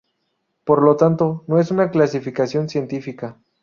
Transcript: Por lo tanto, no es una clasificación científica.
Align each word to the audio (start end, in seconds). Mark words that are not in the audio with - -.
Por 0.63 0.81
lo 0.81 0.95
tanto, 0.97 1.43
no 1.45 1.59
es 1.59 1.69
una 1.69 1.91
clasificación 1.91 2.69
científica. 2.69 3.37